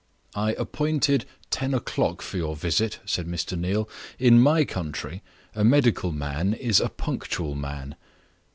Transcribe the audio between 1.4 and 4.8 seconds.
ten o'clock for your visit," said Mr. Neal. "In my